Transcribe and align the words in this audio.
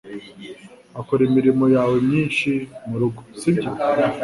Ukora 1.01 1.21
imirimo 1.29 1.65
yawe 1.75 1.95
myinshi 2.07 2.49
murugo, 2.89 3.21
sibyo? 3.39 3.69